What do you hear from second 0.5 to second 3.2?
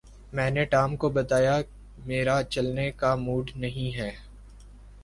نے ٹام کو بتایا میرا چلنے کا